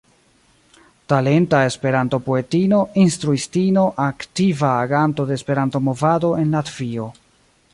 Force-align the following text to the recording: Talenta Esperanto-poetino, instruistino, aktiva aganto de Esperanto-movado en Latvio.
Talenta 1.11 1.59
Esperanto-poetino, 1.71 2.79
instruistino, 3.03 3.83
aktiva 4.07 4.71
aganto 4.87 5.27
de 5.29 5.37
Esperanto-movado 5.41 6.33
en 6.45 6.49
Latvio. 6.57 7.07